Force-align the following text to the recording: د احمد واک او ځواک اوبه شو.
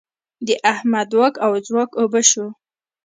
د 0.47 0.49
احمد 0.71 1.09
واک 1.17 1.35
او 1.45 1.51
ځواک 1.67 1.91
اوبه 2.01 2.21
شو. 2.29 2.47